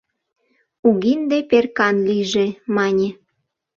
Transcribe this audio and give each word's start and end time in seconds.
«Угинде 0.89 1.37
перкан 1.49 1.95
лийже!»— 2.07 2.45
мане. 2.75 3.09